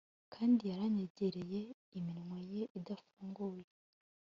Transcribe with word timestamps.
kandi 0.33 0.61
yaranyegereye, 0.71 1.61
iminwa 1.97 2.37
ye 2.51 2.61
idafunguye 2.79 3.67